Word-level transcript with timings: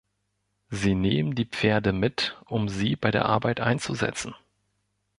Sie 0.71 0.95
nehmen 0.95 1.35
die 1.35 1.45
Pferde 1.45 1.93
mit, 1.93 2.35
um 2.47 2.67
sie 2.69 2.95
bei 2.95 3.11
der 3.11 3.25
Arbeit 3.27 3.59
einzusetzen. 3.59 4.33